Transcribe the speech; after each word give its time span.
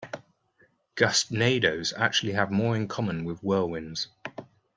Gustnadoes 0.95 1.93
actually 1.95 2.31
have 2.31 2.49
more 2.49 2.75
in 2.75 2.87
common 2.87 3.23
with 3.23 3.41
whirlwinds. 3.43 4.07